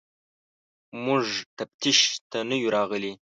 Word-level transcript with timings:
موږ 1.05 1.25
تفتیش 1.57 1.99
ته 2.29 2.39
نه 2.49 2.55
یو 2.61 2.69
راغلي. 2.77 3.11